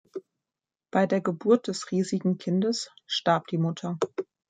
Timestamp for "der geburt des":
1.05-1.91